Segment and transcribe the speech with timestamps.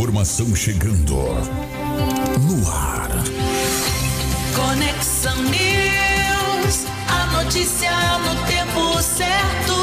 [0.00, 3.10] informação chegando no ar.
[4.56, 7.90] Conexão News, a notícia
[8.20, 9.74] no tempo certo.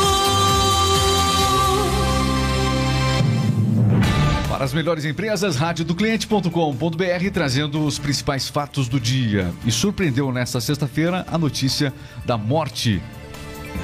[4.50, 9.54] Para as melhores empresas, radiodocliente.com.br trazendo os principais fatos do dia.
[9.64, 11.94] E surpreendeu nesta sexta-feira a notícia
[12.26, 13.00] da morte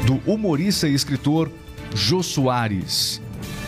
[0.07, 1.52] do humorista e escritor
[1.93, 3.22] Jô Soares.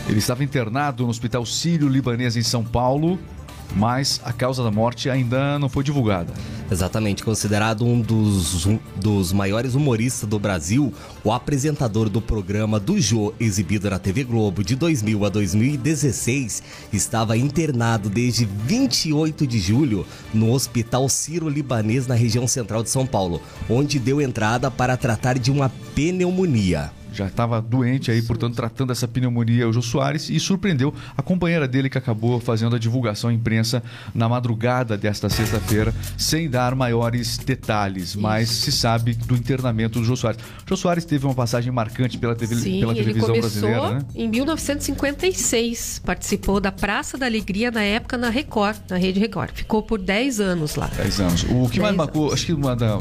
[0.08, 3.18] Ele estava internado no Hospital Sírio-Libanês em São Paulo,
[3.74, 6.32] mas a causa da morte ainda não foi divulgada.
[6.70, 13.00] Exatamente, considerado um dos, um dos maiores humoristas do Brasil, o apresentador do programa do
[13.00, 16.62] Jô, exibido na TV Globo de 2000 a 2016,
[16.92, 23.42] estava internado desde 28 de julho no Hospital Sírio-Libanês na região central de São Paulo,
[23.68, 29.08] onde deu entrada para tratar de uma pneumonia já estava doente aí, portanto, tratando essa
[29.08, 33.32] pneumonia, o Jô Soares, e surpreendeu a companheira dele que acabou fazendo a divulgação à
[33.32, 33.82] imprensa
[34.14, 38.20] na madrugada desta sexta-feira, sem dar maiores detalhes, Isso.
[38.20, 40.40] mas se sabe do internamento do Jô Soares.
[40.64, 44.04] O Jô Soares teve uma passagem marcante pela, TV, Sim, pela televisão ele brasileira, né?
[44.14, 49.50] Em 1956, participou da Praça da Alegria na época na Record, na Rede Record.
[49.54, 50.88] Ficou por 10 anos lá.
[50.88, 51.46] 10 anos.
[51.50, 52.98] O que mais marcou, acho que uma da,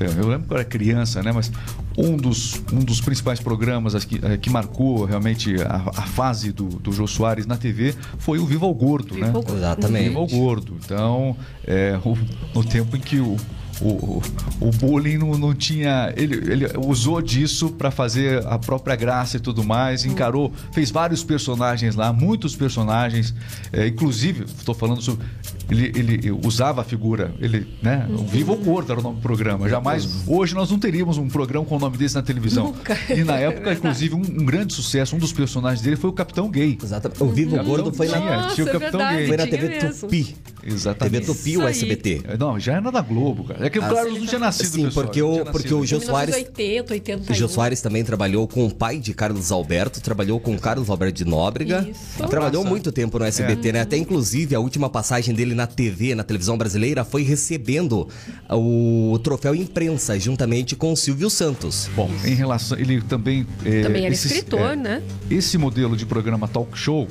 [0.00, 1.32] é, eu lembro que eu era criança, né?
[1.32, 1.50] Mas
[1.96, 6.66] um dos, um dos principais programas que, eh, que marcou realmente a, a fase do,
[6.66, 9.40] do Jô Soares na TV foi o Viva o Gordo, Viva né?
[9.54, 10.08] Exatamente.
[10.08, 10.76] Viva o Gordo.
[10.84, 11.36] Então,
[11.66, 12.16] é, o,
[12.54, 13.36] no tempo em que o,
[13.80, 14.22] o,
[14.60, 16.12] o bullying não, não tinha.
[16.16, 20.04] Ele, ele usou disso para fazer a própria graça e tudo mais.
[20.04, 23.34] Encarou, fez vários personagens lá, muitos personagens.
[23.72, 25.24] É, inclusive, estou falando sobre
[25.70, 28.06] ele, ele usava a figura, ele, né?
[28.10, 29.68] O Viva ou Morto era o nome do programa.
[29.68, 30.26] Jamais.
[30.26, 32.66] Hoje nós não teríamos um programa com o nome desse na televisão.
[32.66, 32.98] Nunca.
[33.08, 36.50] E na época, inclusive, um, um, grande sucesso, um dos personagens dele foi o Capitão
[36.50, 36.78] Gay.
[36.82, 37.22] Exatamente.
[37.22, 39.26] O Vivo o Gordo foi na, Nossa, tinha o Capitão é Gay.
[39.26, 40.00] Foi na TV mesmo.
[40.00, 40.36] Tupi.
[40.62, 41.26] Exatamente.
[41.26, 42.22] TV Tupi ou SBT?
[42.24, 43.63] É, não, já era da Globo, cara.
[43.64, 46.34] É que o Carlos não tinha nascido, Sim, pessoal, porque o, porque o Jô Soares.
[46.34, 47.32] 80, 81.
[47.32, 51.16] O Jô Soares também trabalhou com o pai de Carlos Alberto, trabalhou com Carlos Alberto
[51.16, 51.88] de Nóbrega.
[51.90, 52.22] Isso.
[52.28, 52.68] Trabalhou Nossa.
[52.68, 53.72] muito tempo no SBT, é.
[53.72, 53.80] né?
[53.80, 58.06] Até inclusive a última passagem dele na TV, na televisão brasileira foi recebendo
[58.50, 61.88] o troféu imprensa juntamente com o Silvio Santos.
[61.96, 62.78] Bom, em relação.
[62.78, 63.46] Ele também.
[63.64, 65.02] É, também era esse, escritor, é, né?
[65.30, 67.08] Esse modelo de programa talk show.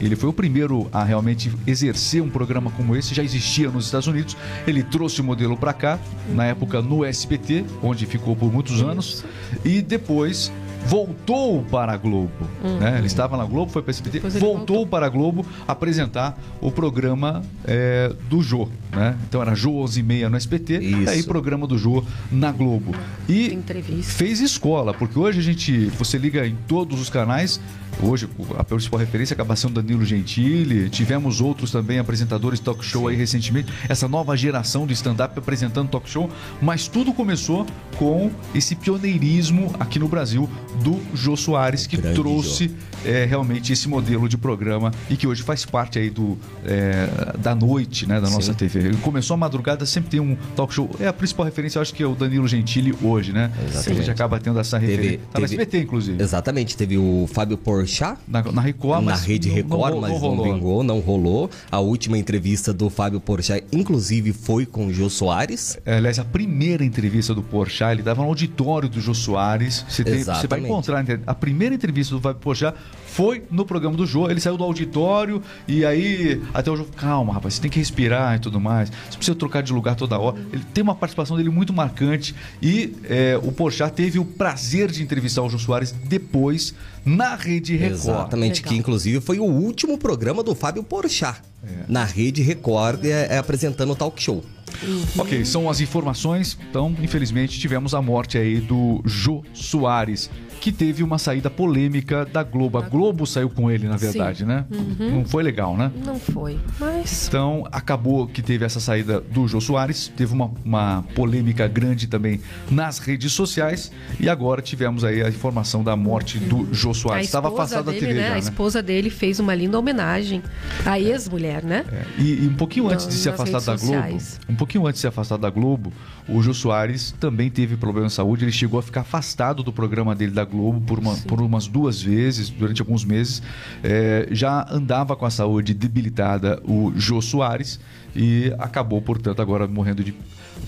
[0.00, 4.06] Ele foi o primeiro a realmente exercer um programa como esse, já existia nos Estados
[4.06, 4.36] Unidos.
[4.66, 5.98] Ele trouxe o modelo para cá,
[6.34, 9.24] na época no SBT, onde ficou por muitos anos,
[9.64, 10.52] e depois
[10.86, 12.30] voltou para a Globo.
[12.62, 12.78] Uhum.
[12.78, 12.98] Né?
[12.98, 16.70] Ele estava na Globo, foi para a SBT, voltou, voltou, para a Globo apresentar o
[16.70, 18.68] programa é, do Jô.
[18.92, 19.16] Né?
[19.28, 21.10] Então era Jô 11 e meia no SBT, Isso.
[21.10, 22.94] aí programa do Jô na Globo.
[23.28, 23.58] E
[24.02, 27.60] fez escola, porque hoje a gente, você liga em todos os canais,
[28.02, 30.88] Hoje, a principal referência acaba sendo Danilo Gentili.
[30.88, 33.72] Tivemos outros também apresentadores talk show aí recentemente.
[33.88, 36.30] Essa nova geração de stand-up apresentando talk show.
[36.62, 37.66] Mas tudo começou
[37.96, 40.48] com esse pioneirismo aqui no Brasil
[40.82, 42.70] do Jô Soares, que Grande trouxe
[43.04, 47.08] é, realmente esse modelo de programa e que hoje faz parte aí do, é,
[47.38, 48.58] da noite né, da nossa Sim.
[48.58, 48.78] TV.
[48.80, 50.88] Ele começou a madrugada, sempre tem um talk show.
[51.00, 53.50] É a principal referência, eu acho que é o Danilo Gentili hoje, né?
[53.66, 53.90] Exatamente.
[53.90, 55.10] A gente acaba tendo essa referência.
[55.10, 56.22] Teve, tá teve, SBT, inclusive.
[56.22, 56.76] Exatamente.
[56.76, 58.18] Teve o Fábio Por Porchat.
[58.28, 61.50] Na, na Record, Na Rede Record, não, mas não, não vingou, não rolou.
[61.70, 65.78] A última entrevista do Fábio Porchat, inclusive, foi com o Jô Soares.
[65.84, 69.84] É, aliás, a primeira entrevista do Porchat, ele dava no auditório do Jô Soares.
[69.88, 72.76] Você, tem, você vai encontrar a primeira entrevista do Fábio Porchat
[73.18, 77.32] foi no programa do Jô, ele saiu do auditório e aí até o Jô, calma,
[77.32, 78.92] rapaz, você tem que respirar e tudo mais.
[79.10, 80.36] Você precisa trocar de lugar toda hora.
[80.52, 85.02] Ele tem uma participação dele muito marcante e é, o Porchat teve o prazer de
[85.02, 86.72] entrevistar o Jô Soares depois
[87.04, 87.92] na Rede Record.
[87.92, 88.72] Exatamente, Legal.
[88.72, 91.40] que inclusive foi o último programa do Fábio Porchat.
[91.64, 91.86] É.
[91.88, 94.44] Na Rede Record, é, é apresentando o talk show.
[94.82, 95.04] Uhum.
[95.18, 96.58] Ok, são as informações.
[96.70, 102.42] Então, infelizmente, tivemos a morte aí do Jô Soares que teve uma saída polêmica da
[102.42, 102.78] Globo.
[102.78, 104.44] A Globo saiu com ele, na verdade, Sim.
[104.44, 104.64] né?
[104.70, 105.18] Uhum.
[105.18, 105.90] Não foi legal, né?
[106.04, 107.28] Não foi, mas...
[107.28, 112.40] Então, acabou que teve essa saída do Jô Soares, teve uma, uma polêmica grande também
[112.70, 117.26] nas redes sociais e agora tivemos aí a informação da morte do Jô Soares.
[117.26, 118.22] Estava afastado da TV né?
[118.22, 118.38] já, A né?
[118.38, 120.42] esposa dele fez uma linda homenagem
[120.84, 121.84] à ex-mulher, né?
[121.90, 122.04] É.
[122.20, 125.06] E, e, um pouquinho antes de se afastar da Globo, um pouquinho antes de se
[125.06, 125.92] afastar da Globo,
[126.28, 130.14] o Jô Soares também teve problema de saúde, ele chegou a ficar afastado do programa
[130.14, 133.40] dele da Globo por, uma, por umas duas vezes, durante alguns meses.
[133.82, 137.80] É, já andava com a saúde debilitada o Jô Soares
[138.14, 140.14] e acabou, portanto, agora morrendo de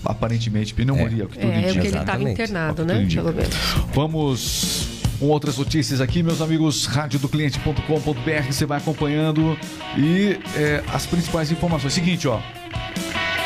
[0.05, 1.25] aparentemente pneumonia, é.
[1.25, 1.69] o que tudo é, indica.
[1.69, 3.07] É, porque ele estava internado, né?
[3.13, 3.55] Pelo menos.
[3.93, 9.55] Vamos com outras notícias aqui, meus amigos, radiodocliente.com.br, você vai acompanhando
[9.95, 11.93] e é, as principais informações.
[11.93, 12.39] Seguinte, ó,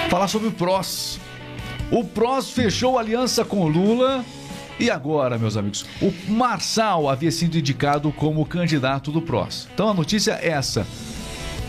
[0.09, 1.19] falar sobre o PROS.
[1.91, 4.23] O PROS fechou aliança com Lula
[4.79, 9.67] e agora, meus amigos, o Marçal havia sido indicado como candidato do PROS.
[9.73, 10.85] Então a notícia é essa.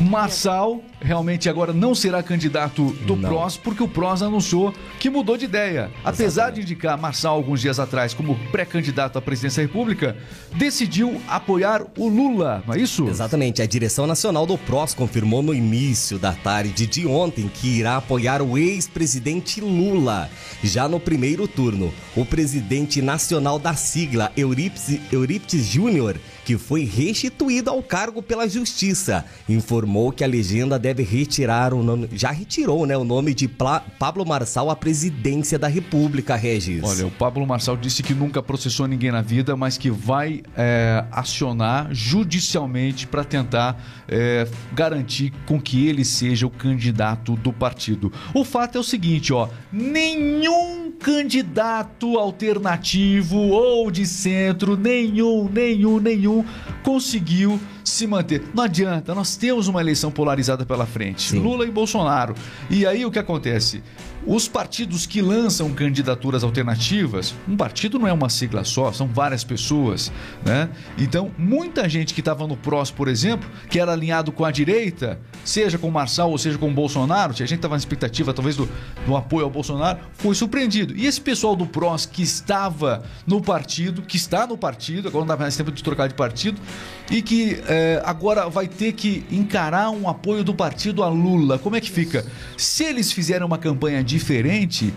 [0.00, 3.28] Marçal realmente agora não será candidato do Não.
[3.28, 5.90] PROS, porque o PROS anunciou que mudou de ideia.
[6.04, 10.16] Apesar de indicar Marçal alguns dias atrás como pré-candidato à presidência da República,
[10.54, 13.08] decidiu apoiar o Lula, não é isso?
[13.08, 17.96] Exatamente, a direção nacional do PROS confirmou no início da tarde de ontem que irá
[17.96, 20.30] apoiar o ex-presidente Lula.
[20.62, 26.16] Já no primeiro turno, o presidente nacional da sigla, Eurípides Júnior,
[26.46, 32.08] que foi restituído ao cargo pela justiça, informou que a legenda deve retirar o nome,
[32.12, 36.84] já retirou, né, o nome de Pla- Pablo Marçal à presidência da República, Regis.
[36.84, 41.04] Olha, o Pablo Marçal disse que nunca processou ninguém na vida, mas que vai é,
[41.10, 48.12] acionar judicialmente para tentar é, garantir com que ele seja o candidato do partido.
[48.32, 56.35] O fato é o seguinte, ó, nenhum candidato alternativo ou de centro, nenhum, nenhum, nenhum
[56.82, 58.42] conseguiu se manter.
[58.54, 61.30] Não adianta, nós temos uma eleição polarizada pela frente.
[61.30, 61.38] Sim.
[61.38, 62.34] Lula e Bolsonaro.
[62.68, 63.82] E aí o que acontece?
[64.26, 69.44] Os partidos que lançam candidaturas alternativas, um partido não é uma sigla só, são várias
[69.44, 70.10] pessoas,
[70.44, 70.68] né?
[70.98, 75.20] Então, muita gente que estava no PROS, por exemplo, que era alinhado com a direita,
[75.44, 78.68] seja com Marçal ou seja com Bolsonaro, a gente estava na expectativa talvez do,
[79.06, 80.92] do apoio ao Bolsonaro, foi surpreendido.
[80.96, 85.28] E esse pessoal do PROS que estava no partido, que está no partido, agora não
[85.28, 86.60] dá mais tempo de trocar de partido,
[87.08, 91.60] e que eh, agora vai ter que encarar um apoio do partido a Lula.
[91.60, 92.26] Como é que fica?
[92.56, 94.92] Se eles fizerem uma campanha diferente,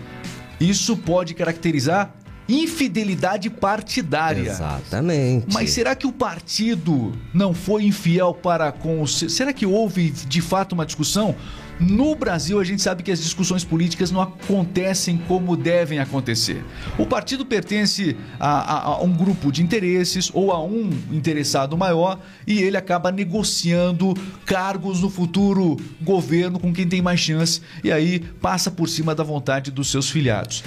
[0.60, 2.14] isso pode caracterizar
[2.48, 4.50] infidelidade partidária.
[4.50, 5.46] Exatamente.
[5.52, 9.06] Mas será que o partido não foi infiel para com o.
[9.06, 11.34] Será que houve de fato uma discussão?
[11.80, 16.62] No Brasil, a gente sabe que as discussões políticas não acontecem como devem acontecer.
[16.98, 22.20] O partido pertence a, a- a um grupo de interesses ou a um interessado maior
[22.46, 24.12] e ele acaba negociando
[24.44, 29.24] cargos no futuro governo com quem tem mais chance e aí passa por cima da
[29.24, 30.62] vontade dos seus filiados.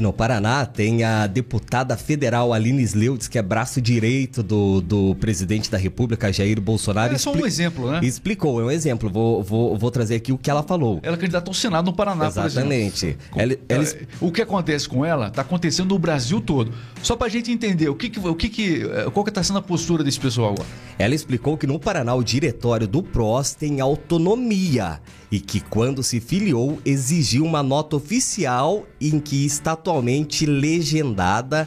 [0.00, 5.70] No Paraná tem a deputada federal Aline Sleutz, que é braço direito do, do presidente
[5.70, 7.14] da República, Jair Bolsonaro.
[7.14, 8.00] É só um exemplo, né?
[8.02, 9.10] Explicou, é um exemplo.
[9.10, 11.00] Vou, vou, vou trazer aqui o que ela falou.
[11.02, 12.72] Ela é candidata ao Senado no Paraná, por exemplo.
[12.72, 13.18] Exatamente.
[13.34, 13.84] Ela, ela
[14.20, 16.72] O que acontece com ela está acontecendo no Brasil todo.
[17.02, 19.58] Só pra gente entender o que, que- o que, que eh, qual que tá sendo
[19.58, 20.68] a postura desse pessoal agora.
[20.98, 26.20] Ela explicou que no Paraná o diretório do PROS tem autonomia e que quando se
[26.20, 31.66] filiou exigiu uma nota oficial em que está atualmente legendada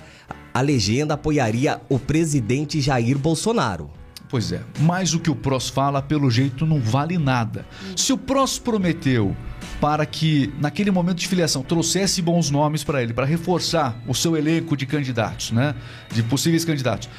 [0.53, 3.89] a legenda apoiaria o presidente Jair Bolsonaro.
[4.29, 7.65] Pois é, mas o que o PROS fala, pelo jeito, não vale nada.
[7.95, 9.35] Se o PROS prometeu
[9.81, 14.37] para que, naquele momento de filiação, trouxesse bons nomes para ele, para reforçar o seu
[14.37, 15.75] elenco de candidatos, né?
[16.13, 17.09] De possíveis candidatos,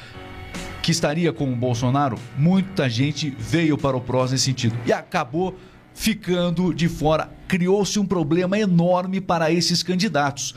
[0.81, 5.55] que estaria com o Bolsonaro, muita gente veio para o PROS nesse sentido e acabou
[5.93, 7.29] ficando de fora.
[7.47, 10.53] Criou-se um problema enorme para esses candidatos.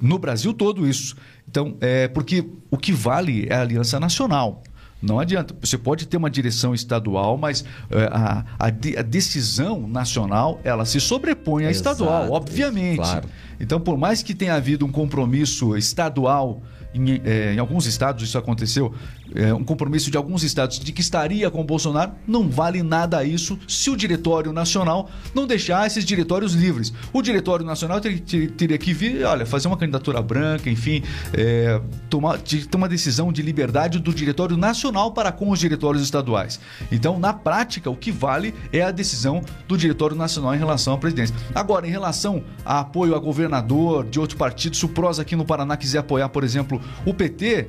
[0.00, 1.16] No Brasil todo isso.
[1.48, 4.62] Então, é porque o que vale é a aliança nacional.
[5.02, 5.54] Não adianta.
[5.60, 10.84] Você pode ter uma direção estadual, mas é, a, a de- a decisão nacional ela
[10.84, 12.96] se sobrepõe à Exato, estadual, obviamente.
[12.96, 13.28] claro.
[13.60, 16.62] Então, por mais que tenha havido um compromisso estadual,
[16.94, 18.92] em, eh, em alguns estados isso aconteceu,
[19.34, 23.24] eh, um compromisso de alguns estados de que estaria com o Bolsonaro, não vale nada
[23.24, 26.92] isso se o Diretório Nacional não deixar esses diretórios livres.
[27.12, 31.02] O Diretório Nacional ter- ter- teria que vir, olha, fazer uma candidatura branca, enfim,
[31.32, 36.60] eh, tomar, de- decisão de liberdade do Diretório Nacional para com os diretórios estaduais.
[36.92, 40.98] Então, na prática, o que vale é a decisão do Diretório Nacional em relação à
[40.98, 41.34] presidência.
[41.54, 45.44] Agora, em relação a apoio a governador de outro partido, se o PROS aqui no
[45.44, 47.68] Paraná quiser apoiar, por exemplo, o PT,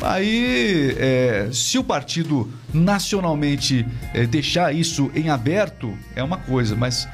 [0.00, 7.06] aí é, se o partido nacionalmente é, deixar isso em aberto, é uma coisa, mas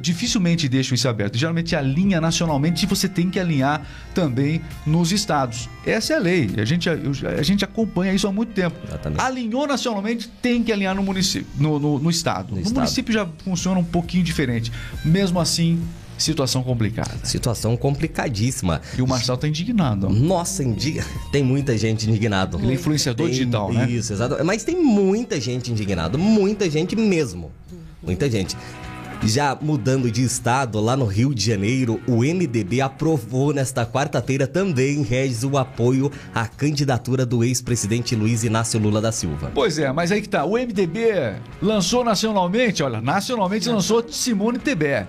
[0.00, 1.36] dificilmente deixam isso aberto.
[1.36, 5.68] Geralmente alinha nacionalmente e você tem que alinhar também nos estados.
[5.84, 6.50] Essa é a lei.
[6.56, 8.76] A gente, a gente acompanha isso há muito tempo.
[8.86, 9.20] Exatamente.
[9.20, 12.54] Alinhou nacionalmente, tem que alinhar no município, no, no- no estado.
[12.54, 12.74] No, estado.
[12.76, 14.70] município já funciona um pouquinho diferente.
[15.04, 15.82] Mesmo assim,
[16.18, 17.10] situação complicada.
[17.24, 18.80] Situação complicadíssima.
[18.96, 20.06] E o Marcel tá indignado.
[20.06, 20.10] ó.
[20.10, 21.02] Nossa, indig...
[21.30, 22.58] tem muita gente indignado.
[22.58, 23.88] Ele é influenciador Tem- digital, né?
[23.90, 24.42] Isso, exato.
[24.44, 27.50] Mas tem muita gente indignada, muita gente mesmo.
[28.02, 28.56] Muita gente.
[29.22, 35.02] Já mudando de estado, lá no Rio de Janeiro, o MDB aprovou nesta quarta-feira também,
[35.02, 39.50] Regis, o apoio à candidatura do ex-presidente Luiz Inácio Lula da Silva.
[39.54, 40.44] Pois é, mas aí que tá.
[40.44, 45.08] O MDB lançou nacionalmente, olha, nacionalmente lançou Simone Tebet.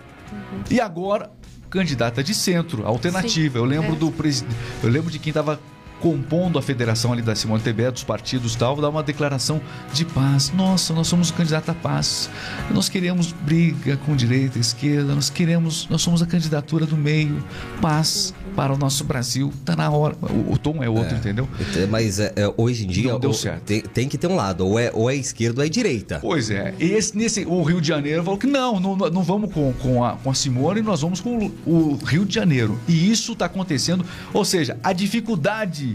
[0.69, 1.31] E agora,
[1.69, 3.53] candidata de centro, alternativa.
[3.53, 3.96] Sim, eu lembro é.
[3.96, 4.55] do presidente.
[4.84, 5.60] Eu lembro de quem estava
[6.01, 9.59] compondo a federação ali da Simone Tebet, dos partidos e tal, dar uma declaração
[9.93, 10.51] de paz.
[10.55, 12.29] Nossa, nós somos candidato à paz.
[12.71, 17.43] Nós queremos briga com direita, esquerda, nós queremos, nós somos a candidatura do meio,
[17.81, 19.51] paz para o nosso Brasil.
[19.65, 20.15] Tá na hora.
[20.21, 21.47] O, o tom é outro, entendeu?
[21.89, 23.63] Mas é, é, hoje em dia deu o- certo.
[23.63, 26.19] Tem, tem que ter um lado, ou é, ou é esquerda ou é direita.
[26.19, 29.71] Pois é, esse, nesse, o Rio de Janeiro falou que não, não, não vamos com,
[29.73, 32.79] com, a, com a Simone, nós vamos com o, o Rio de Janeiro.
[32.87, 35.87] E isso está acontecendo, ou seja, a dificuldade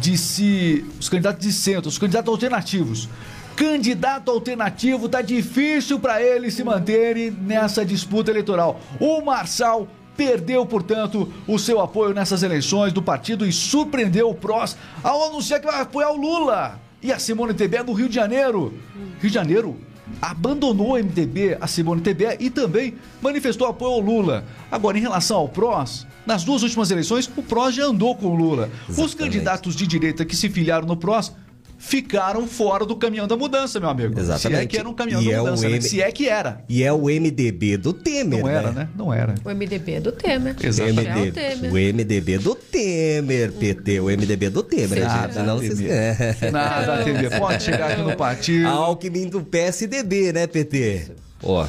[0.00, 0.84] de se.
[0.98, 3.08] Os candidatos de centro, os candidatos alternativos.
[3.54, 8.80] Candidato alternativo, tá difícil para eles se manterem nessa disputa eleitoral.
[8.98, 14.76] O Marçal perdeu, portanto, o seu apoio nessas eleições do partido e surpreendeu o PROS
[15.02, 16.80] ao anunciar que vai apoiar o Lula.
[17.02, 18.74] E a Simone Tebet do Rio de Janeiro.
[19.20, 19.78] Rio de Janeiro
[20.20, 24.44] abandonou o MDB, a Simone Tebet, e também manifestou apoio ao Lula.
[24.70, 28.34] Agora, em relação ao PROS, nas duas últimas eleições, o PROS já andou com o
[28.36, 28.70] Lula.
[28.88, 29.16] Os Exatamente.
[29.16, 31.32] candidatos de direita que se filiaram no PROS
[31.82, 34.12] ficaram fora do caminhão da mudança, meu amigo.
[34.14, 34.66] Se é Exatamente.
[34.68, 35.76] que era um caminhão E da é o mudança, né?
[35.76, 36.62] M- Se é que era.
[36.68, 38.88] E é o MDB do Temer, Não era, né?
[38.94, 39.34] Não era.
[39.42, 40.54] O MDB é do Temer.
[40.62, 41.08] Exatamente.
[41.08, 41.72] É o MDB, Temer.
[41.72, 45.34] o MDB do Temer, PT, o MDB do Temer, hein, gente?
[45.36, 46.50] Nada Não se esquece.
[46.50, 47.30] Nada a TV.
[47.38, 48.68] Pode chegar aqui no partido.
[48.68, 51.12] Alckmin do PSDB, né, PT?
[51.42, 51.66] Ó,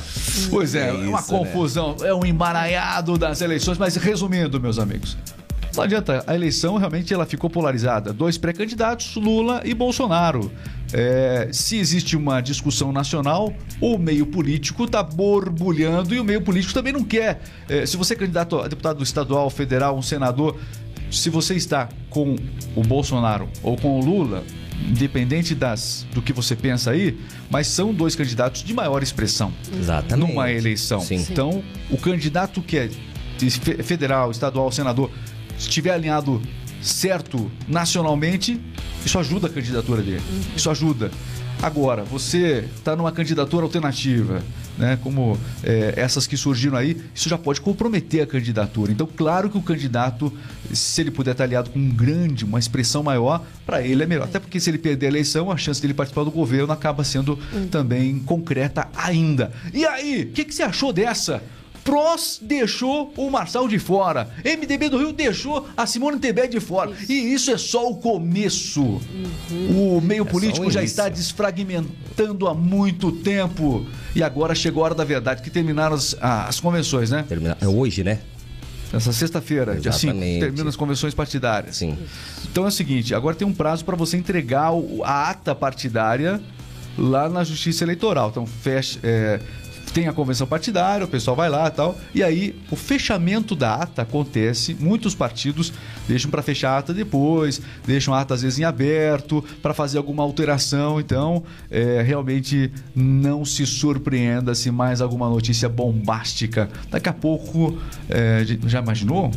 [0.49, 1.39] Pois é, É é uma isso, né?
[1.39, 5.17] confusão, é um emaranhado das eleições, mas resumindo, meus amigos.
[5.75, 8.11] Não adianta, a eleição realmente ela ficou polarizada.
[8.11, 10.51] Dois pré-candidatos, Lula e Bolsonaro.
[10.93, 16.73] É, se existe uma discussão nacional, o meio político está borbulhando e o meio político
[16.73, 17.41] também não quer.
[17.69, 20.57] É, se você é candidato a deputado estadual, federal, um senador,
[21.09, 22.35] se você está com
[22.75, 24.43] o Bolsonaro ou com o Lula,
[24.89, 27.17] independente das, do que você pensa aí,
[27.49, 30.27] mas são dois candidatos de maior expressão exatamente.
[30.27, 30.99] numa eleição.
[30.99, 31.25] Sim.
[31.29, 32.89] Então, o candidato que é
[33.37, 35.09] de fe- federal, estadual, senador,
[35.57, 36.41] estiver alinhado
[36.81, 38.59] certo nacionalmente,
[39.05, 40.21] isso ajuda a candidatura dele.
[40.55, 41.11] Isso ajuda.
[41.61, 44.41] Agora, você está numa candidatura alternativa,
[44.79, 48.91] né, como é, essas que surgiram aí, isso já pode comprometer a candidatura.
[48.91, 50.33] Então, claro que o candidato,
[50.73, 54.23] se ele puder estar aliado com um grande, uma expressão maior, para ele é melhor.
[54.23, 57.37] Até porque se ele perder a eleição, a chance dele participar do governo acaba sendo
[57.69, 59.51] também concreta ainda.
[59.71, 61.43] E aí, o que, que você achou dessa?
[61.83, 64.29] PROS deixou o Marçal de fora.
[64.45, 66.91] MDB do Rio deixou a Simone Tebet de fora.
[67.09, 69.01] E isso é só o começo.
[69.69, 73.85] O meio É político já está desfragmentando há muito tempo.
[74.15, 77.25] E agora chegou a hora da verdade, que terminaram as, as convenções, né?
[77.27, 78.19] Termina- É hoje, né?
[78.93, 80.39] Nessa sexta-feira, dia 5, Exatamente.
[80.41, 81.77] terminam as convenções partidárias.
[81.77, 81.97] Sim.
[82.51, 84.71] Então é o seguinte, agora tem um prazo para você entregar
[85.03, 86.41] a ata partidária
[86.97, 88.29] lá na Justiça Eleitoral.
[88.29, 89.39] Então fecha, é,
[89.93, 93.75] tem a convenção partidária, o pessoal vai lá e tal, e aí o fechamento da
[93.75, 94.75] ata acontece.
[94.79, 95.73] Muitos partidos
[96.07, 99.97] deixam para fechar a ata depois, deixam a ata às vezes em aberto para fazer
[99.97, 100.99] alguma alteração.
[100.99, 106.69] Então, é, realmente não se surpreenda se mais alguma notícia bombástica.
[106.89, 107.77] Daqui a pouco,
[108.09, 109.31] é, já imaginou?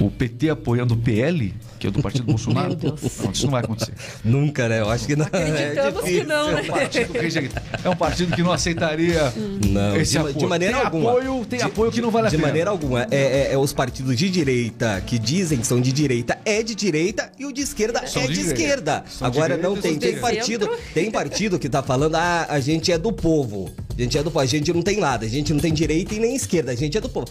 [0.00, 2.68] O PT apoiando o PL, que é do Partido Bolsonaro?
[2.68, 3.00] Meu Deus.
[3.22, 3.94] Não, isso não vai acontecer.
[4.22, 4.80] Nunca, né?
[4.80, 5.24] Eu acho que não.
[5.26, 6.60] Acreditamos é que não, É né?
[6.62, 9.32] um partido, rejeita- é um partido que não aceitaria
[9.68, 10.34] Não, esse de, apoio.
[10.34, 11.10] de maneira tem alguma.
[11.12, 12.48] Apoio, tem De- apoio que não vale a De pena.
[12.48, 13.02] maneira alguma.
[13.10, 16.74] É, é- é os partidos de direita que dizem que são de direita é de
[16.74, 19.02] direita e o de esquerda São é de de, esquerda.
[19.08, 19.94] São de Agora não tem.
[19.94, 23.70] de Tem partido, tem partido que tá falando, ah, a gente é do povo.
[23.96, 24.42] A gente é do povo.
[24.42, 25.24] A gente não tem lado.
[25.24, 26.70] A gente não tem direita e nem esquerda.
[26.72, 27.26] A gente é do povo.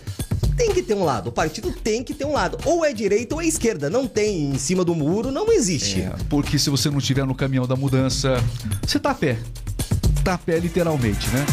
[0.57, 1.29] Tem que ter um lado.
[1.29, 2.57] O partido tem que ter um lado.
[2.65, 3.89] Ou é direita ou é esquerda.
[3.89, 6.01] Não tem em cima do muro, não existe.
[6.01, 8.41] É, porque se você não estiver no caminhão da mudança,
[8.85, 9.37] você tá a pé.
[10.23, 11.45] Tá a pé literalmente, né?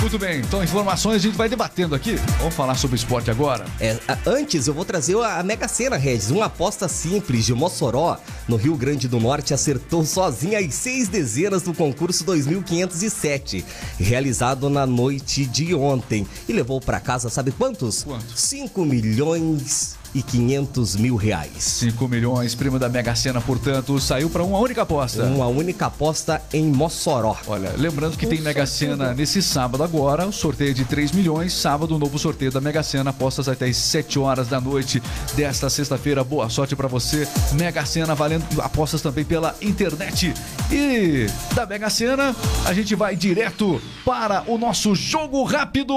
[0.00, 2.14] Muito bem, então informações a gente vai debatendo aqui.
[2.38, 3.66] Vamos falar sobre esporte agora.
[3.80, 6.30] É, antes, eu vou trazer a, Mega Sena, Regis.
[6.30, 11.62] Uma aposta simples de Mossoró, no Rio Grande do Norte, acertou sozinha as seis dezenas
[11.62, 13.64] do concurso 2507,
[13.98, 16.26] realizado na noite de ontem.
[16.48, 18.04] E levou pra casa, sabe quantos?
[18.04, 18.38] Quanto?
[18.38, 21.62] 5 milhões e 500 mil reais.
[21.62, 25.24] 5 milhões, prêmio da Mega Sena, portanto, saiu para uma única aposta.
[25.24, 27.36] Uma única aposta em Mossoró.
[27.46, 31.96] Olha, lembrando que tem Mega Sena nesse sábado agora, o sorteio de 3 milhões, sábado
[31.96, 35.02] o novo sorteio da Mega Sena, apostas até às 7 horas da noite
[35.34, 36.24] desta sexta-feira.
[36.24, 37.26] Boa sorte para você.
[37.52, 40.32] Mega Sena valendo apostas também pela internet.
[40.70, 42.34] E da Mega Sena,
[42.64, 45.94] a gente vai direto para o nosso jogo rápido.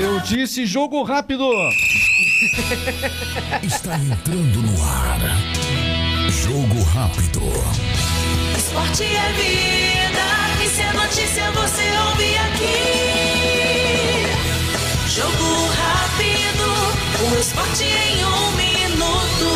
[0.00, 1.44] Eu disse jogo rápido.
[3.62, 5.20] Está entrando no ar.
[6.30, 7.42] Jogo rápido.
[8.56, 12.86] Esporte é vida, e se é notícia você ouve aqui.
[15.08, 16.66] Jogo rápido,
[17.30, 19.50] o esporte em um minuto.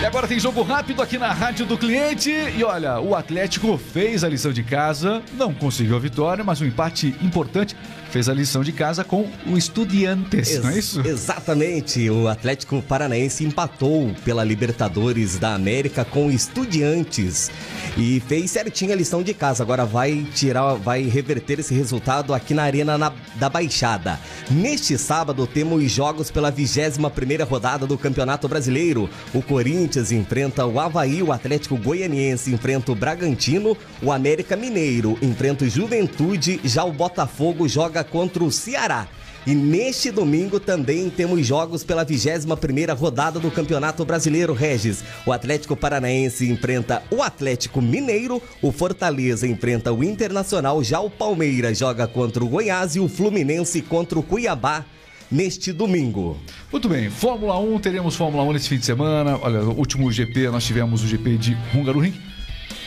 [0.00, 2.30] E agora tem jogo rápido aqui na Rádio do Cliente.
[2.30, 6.66] E olha, o Atlético fez a lição de casa, não conseguiu a vitória, mas um
[6.66, 7.74] empate importante.
[8.14, 11.00] Fez a lição de casa com o Estudiantes, não é isso?
[11.04, 12.08] Exatamente.
[12.08, 17.50] O Atlético Paranaense empatou pela Libertadores da América com Estudiantes
[17.98, 19.64] e fez certinho a lição de casa.
[19.64, 24.20] Agora vai tirar, vai reverter esse resultado aqui na Arena na- da Baixada.
[24.48, 29.10] Neste sábado temos jogos pela 21 primeira rodada do Campeonato Brasileiro.
[29.34, 35.64] O Corinthians enfrenta o Havaí, o Atlético Goianiense enfrenta o Bragantino, o América Mineiro enfrenta
[35.64, 39.08] o Juventude, já o Botafogo joga contra o Ceará.
[39.46, 45.04] E neste domingo também temos jogos pela 21ª rodada do Campeonato Brasileiro, Regis.
[45.26, 51.78] O Atlético Paranaense enfrenta o Atlético Mineiro, o Fortaleza enfrenta o Internacional, já o Palmeiras
[51.78, 54.86] joga contra o Goiás e o Fluminense contra o Cuiabá
[55.30, 56.38] neste domingo.
[56.72, 59.38] Muito bem, Fórmula 1, teremos Fórmula 1 nesse fim de semana.
[59.42, 62.14] Olha, o último GP nós tivemos o GP de Hungaroring.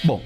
[0.04, 0.24] Bom,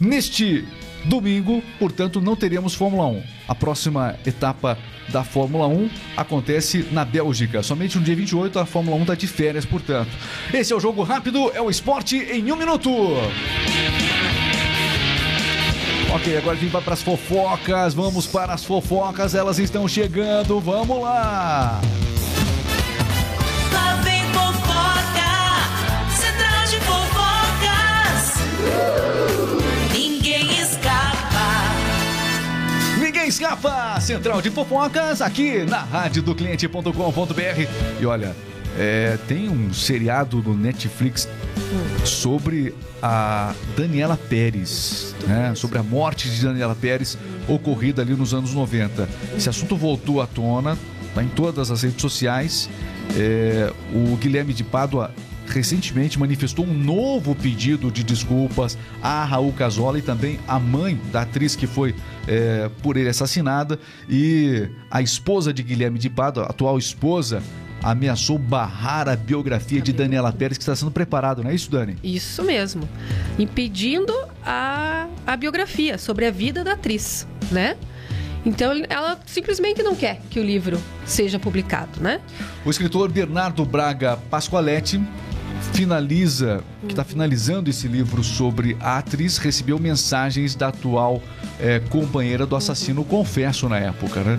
[0.00, 0.64] neste
[1.04, 3.22] domingo, portanto, não teremos Fórmula 1.
[3.48, 7.62] A próxima etapa da Fórmula 1 acontece na Bélgica.
[7.62, 10.10] Somente no dia 28 a Fórmula 1 está de férias, portanto.
[10.52, 12.90] Esse é o jogo rápido, é o esporte em um minuto.
[16.14, 17.92] Ok, agora a gente vai para as fofocas.
[17.92, 20.60] Vamos para as fofocas, elas estão chegando.
[20.60, 21.80] Vamos lá!
[21.82, 22.23] Lá
[33.44, 34.00] Escapa!
[34.00, 38.00] Central de fofocas aqui na rádio do cliente.com.br.
[38.00, 38.34] E olha,
[38.78, 41.28] é, tem um seriado no Netflix
[42.06, 45.54] sobre a Daniela Pérez, né?
[45.54, 49.06] Sobre a morte de Daniela Pérez ocorrida ali nos anos 90.
[49.36, 50.78] Esse assunto voltou à tona,
[51.14, 52.70] tá em todas as redes sociais.
[53.14, 55.14] É, o Guilherme de Pádua
[55.46, 61.22] recentemente manifestou um novo pedido de desculpas a Raul Casola e também a mãe da
[61.22, 61.94] atriz que foi
[62.26, 63.78] é, por ele assassinada
[64.08, 67.42] e a esposa de Guilherme de Pádua, a atual esposa,
[67.82, 71.96] ameaçou barrar a biografia de Daniela Pérez que está sendo preparada, não é isso, Dani?
[72.02, 72.88] Isso mesmo.
[73.38, 77.76] Impedindo a, a biografia sobre a vida da atriz, né?
[78.46, 82.20] Então ela simplesmente não quer que o livro seja publicado, né?
[82.64, 85.00] O escritor Bernardo Braga Pascoaletti
[85.72, 91.22] finaliza, que está finalizando esse livro sobre a atriz, recebeu mensagens da atual
[91.60, 94.38] eh, companheira do assassino, confesso, na época, né?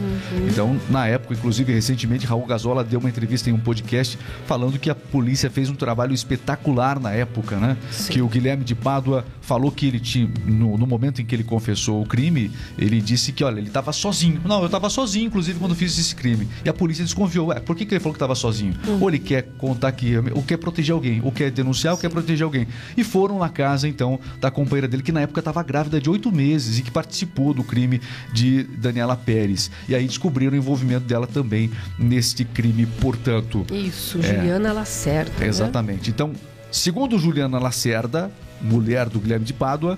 [0.49, 4.89] Então, na época, inclusive, recentemente, Raul Gazola deu uma entrevista em um podcast falando que
[4.89, 7.77] a polícia fez um trabalho espetacular na época, né?
[7.91, 8.13] Sim.
[8.13, 11.43] Que o Guilherme de Pádua falou que ele tinha, no, no momento em que ele
[11.43, 14.41] confessou o crime, ele disse que, olha, ele estava sozinho.
[14.43, 16.47] Não, eu estava sozinho, inclusive, quando fiz esse crime.
[16.63, 17.47] E a polícia desconfiou.
[17.47, 18.73] Ué, por que, que ele falou que estava sozinho?
[18.99, 22.34] Ou ele quer contar que, ou quer proteger alguém, ou quer denunciar, ou quer proteger
[22.43, 22.67] alguém.
[22.95, 26.31] E foram na casa, então, da companheira dele, que na época estava grávida de oito
[26.31, 28.01] meses e que participou do crime
[28.33, 29.69] de Daniela Pérez.
[29.87, 33.65] E aí descobriram o envolvimento dela também neste crime, portanto.
[33.71, 34.35] Isso, É.
[34.35, 35.31] Juliana Lacerda.
[35.39, 35.47] né?
[35.47, 36.09] Exatamente.
[36.09, 36.33] Então,
[36.71, 39.97] segundo Juliana Lacerda, mulher do Guilherme de Pádua,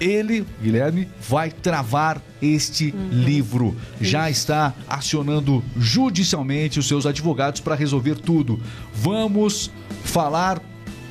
[0.00, 3.76] ele, Guilherme, vai travar este livro.
[4.00, 8.60] Já está acionando judicialmente os seus advogados para resolver tudo.
[8.94, 9.70] Vamos
[10.04, 10.60] falar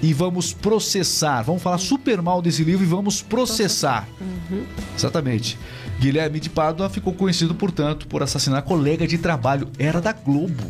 [0.01, 1.43] e vamos processar.
[1.43, 4.07] Vamos falar super mal desse livro e vamos processar.
[4.95, 5.57] Exatamente.
[5.99, 9.69] Guilherme de Pádua ficou conhecido, portanto, por assassinar colega de trabalho.
[9.79, 10.63] Era da Globo.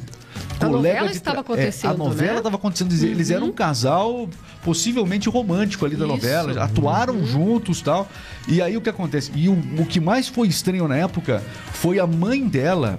[0.60, 2.38] A novela estava acontecendo, É, a novela né?
[2.38, 2.94] estava acontecendo.
[3.04, 4.28] Eles eram um casal
[4.64, 6.16] possivelmente romântico ali da Isso.
[6.16, 6.64] novela.
[6.64, 8.10] Atuaram juntos tal.
[8.48, 9.32] E aí o que acontece?
[9.36, 11.44] E o, o que mais foi estranho na época
[11.74, 12.98] foi a mãe dela,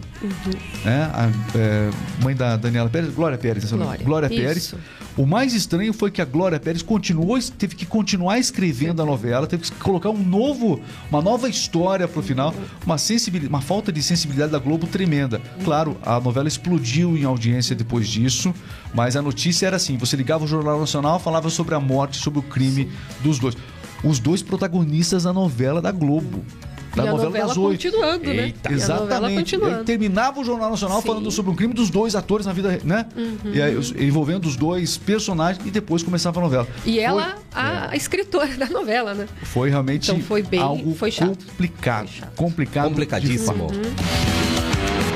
[0.85, 1.11] né?
[1.13, 1.91] A é,
[2.23, 4.37] mãe da Daniela Pérez, Glória Pérez, essa Glória, Glória isso.
[4.37, 4.75] Pérez.
[5.17, 9.49] O mais estranho foi que a Glória Pérez continuou, teve que continuar escrevendo a novela,
[9.49, 12.55] teve que colocar um novo, uma nova história pro final,
[12.87, 15.41] uma sensibilidade, uma falta de sensibilidade da Globo tremenda.
[15.65, 18.55] Claro, a novela explodiu em audiência depois disso,
[18.95, 22.39] mas a notícia era assim: você ligava o Jornal Nacional, falava sobre a morte, sobre
[22.41, 23.57] o crime dos dois.
[24.05, 26.45] Os dois protagonistas da novela da Globo.
[26.95, 27.83] Da E a novela das oito.
[27.83, 28.45] continuando, né?
[28.47, 29.39] Eita, E a novela Exatamente.
[29.39, 29.75] continuando.
[29.77, 31.07] Ele terminava o Jornal Nacional Sim.
[31.09, 33.07] falando sobre um crime dos dois atores na vida, né?
[33.53, 36.67] E aí, envolvendo os dois personagens e depois começava a novela.
[36.87, 39.27] E ela, Foi- a, a escritora da novela, né?
[39.43, 41.45] foi realmente Então foi bem- algo foi chato.
[41.47, 42.09] complicado.
[42.09, 42.35] Foi chato.
[42.37, 42.89] Complicado.
[42.89, 43.69] Complicadíssimo.
[43.69, 43.81] fato.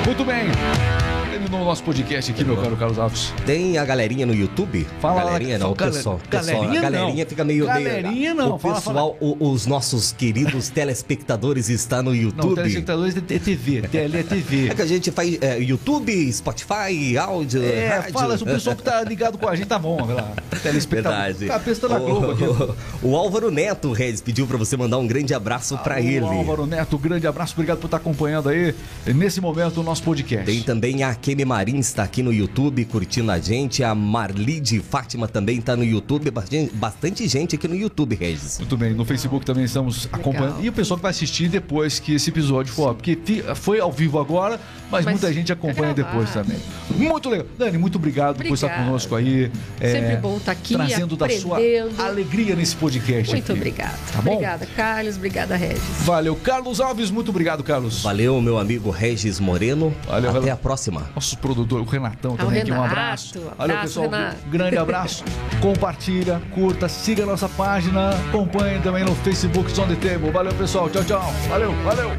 [0.07, 1.12] Muito bem.
[1.43, 3.35] Terminou o nosso podcast aqui, meu caro Carlos Alves.
[3.45, 4.87] Tem a galerinha no YouTube?
[5.01, 6.21] Fala galerinha não, gal- pessoal.
[6.31, 7.29] pessoal galerinha a galerinha não.
[7.29, 7.67] fica meio.
[7.67, 12.55] Galerinha meio, não, O fala, pessoal, o- os nossos queridos telespectadores está no Não, YouTube.
[12.55, 14.69] telespectadores é TV, TL é TV.
[14.69, 18.13] É que a gente faz é, YouTube, Spotify, áudio, É, rádio.
[18.13, 20.33] fala, o pessoal que tá ligado com a gente tá bom, lá.
[20.63, 21.19] Telespectador.
[21.19, 21.47] Verdade.
[21.47, 22.45] Cabeça tá na Globo aqui.
[22.45, 22.77] O,
[23.11, 26.25] o Álvaro Neto, Regis, pediu pra você mandar um grande abraço pra Alô, ele.
[26.25, 28.73] Álvaro Neto, grande abraço, obrigado por estar acompanhando aí
[29.07, 30.47] nesse momento o nosso podcast.
[30.47, 33.83] Tem também a Kemi Marins, está aqui no YouTube curtindo a gente.
[33.83, 36.31] A Marli de Fátima também tá no YouTube.
[36.31, 38.59] Bastante, bastante gente aqui no YouTube, Regis.
[38.59, 40.63] Muito bem, no Facebook também estamos acompanhando.
[40.63, 43.19] E o pessoal que vai assistir depois que esse episódio for, porque
[43.55, 46.59] foi ao vivo agora, mas, Mas muita gente acompanha depois também.
[46.91, 47.47] Muito legal.
[47.59, 49.51] Dani, muito obrigado por estar conosco aí.
[49.81, 51.99] é, Sempre bom estar aqui, Trazendo da sua aprendendo.
[52.03, 53.33] alegria nesse podcast.
[53.33, 53.59] Muito aqui.
[53.59, 53.99] obrigada.
[54.13, 54.33] Tá bom?
[54.33, 55.17] Obrigada, Carlos.
[55.17, 55.81] Obrigada, Regis.
[56.05, 58.03] Valeu, Carlos Alves, muito obrigado, Carlos.
[58.03, 59.95] Valeu, meu amigo Regis Moreno.
[60.07, 60.53] Valeu, Até valeu.
[60.53, 61.09] a próxima.
[61.23, 62.73] Nosso produtor, o Renatão, o também aqui.
[62.73, 63.39] Um abraço.
[63.39, 64.11] Abraço, Valeu, pessoal.
[64.11, 64.37] Renato.
[64.51, 65.25] Grande abraço.
[65.63, 68.11] Compartilha, curta, siga a nossa página.
[68.11, 70.33] Acompanhe também no Facebook Zone the Table.
[70.33, 70.91] Valeu, pessoal.
[70.91, 71.33] Tchau, tchau.
[71.49, 72.11] Valeu, valeu.